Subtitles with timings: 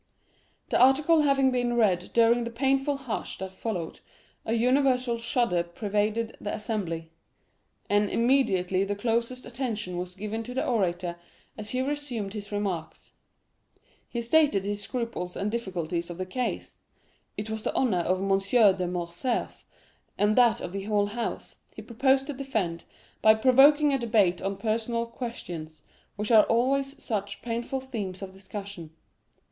[0.69, 3.99] The article having been read during the painful hush that followed,
[4.47, 7.11] a universal shudder pervaded the assembly,
[7.87, 11.17] and immediately the closest attention was given to the orator
[11.55, 13.11] as he resumed his remarks.
[14.09, 16.79] He stated his scruples and the difficulties of the case;
[17.37, 18.39] it was the honor of M.
[18.75, 19.63] de Morcerf,
[20.17, 22.85] and that of the whole House, he proposed to defend,
[23.21, 25.83] by provoking a debate on personal questions,
[26.15, 28.89] which are always such painful themes of discussion.